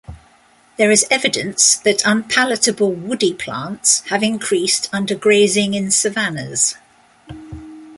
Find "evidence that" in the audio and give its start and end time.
1.11-2.03